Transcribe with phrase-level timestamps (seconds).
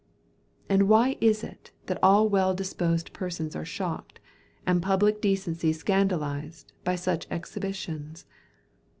[0.67, 4.19] And why is it, that all well disposed persons are shocked,
[4.65, 8.25] and public decency scandalised, by such exhibitions?